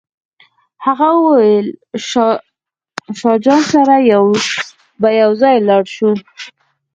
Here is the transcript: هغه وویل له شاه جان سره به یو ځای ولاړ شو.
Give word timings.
هغه 0.85 1.07
وویل 1.23 1.65
له 1.71 2.35
شاه 3.19 3.37
جان 3.45 3.61
سره 3.73 3.95
به 5.01 5.09
یو 5.21 5.31
ځای 5.41 5.55
ولاړ 5.59 5.83
شو. 5.95 6.11